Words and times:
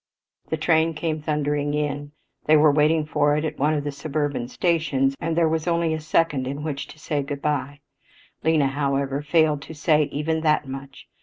The 0.49 0.57
train 0.57 0.95
came 0.95 1.21
thundering 1.21 1.75
in 1.75 2.11
they 2.45 2.57
were 2.57 2.71
waiting 2.71 3.05
for 3.05 3.37
it 3.37 3.45
at 3.45 3.59
one 3.59 3.75
of 3.75 3.83
the 3.83 3.91
suburban 3.91 4.47
stations 4.47 5.15
and 5.21 5.37
there 5.37 5.47
was 5.47 5.67
only 5.67 5.93
a 5.93 5.99
second 5.99 6.47
in 6.47 6.63
which 6.63 6.87
to 6.87 6.97
say 6.97 7.21
good 7.21 7.39
bye. 7.43 7.81
Lena, 8.43 8.65
however, 8.69 9.21
failed 9.21 9.61
to 9.61 9.75
say 9.75 10.05
even 10.05 10.41
that 10.41 10.67
much. 10.67 11.07